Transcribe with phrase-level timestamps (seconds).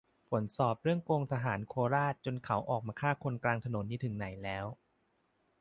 [0.29, 4.65] "ผลสอบเรื่องโกงทหารโคราชจนเขาออกมาฆ่าคนกลางถนนนี่ถึงไหนแล้ว"